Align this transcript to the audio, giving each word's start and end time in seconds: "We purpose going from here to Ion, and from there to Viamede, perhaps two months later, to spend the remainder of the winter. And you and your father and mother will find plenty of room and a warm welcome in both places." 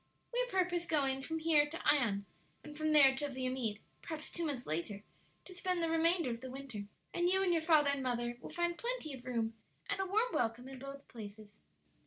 "We 0.33 0.43
purpose 0.47 0.87
going 0.87 1.21
from 1.21 1.37
here 1.37 1.67
to 1.67 1.79
Ion, 1.87 2.25
and 2.63 2.75
from 2.75 2.91
there 2.91 3.13
to 3.17 3.29
Viamede, 3.29 3.81
perhaps 4.01 4.31
two 4.31 4.43
months 4.43 4.65
later, 4.65 5.03
to 5.45 5.53
spend 5.53 5.83
the 5.83 5.91
remainder 5.91 6.31
of 6.31 6.41
the 6.41 6.49
winter. 6.49 6.87
And 7.13 7.29
you 7.29 7.43
and 7.43 7.53
your 7.53 7.61
father 7.61 7.91
and 7.91 8.01
mother 8.01 8.35
will 8.41 8.49
find 8.49 8.79
plenty 8.79 9.13
of 9.13 9.25
room 9.25 9.53
and 9.87 9.99
a 9.99 10.07
warm 10.07 10.33
welcome 10.33 10.67
in 10.67 10.79
both 10.79 11.07
places." 11.07 11.59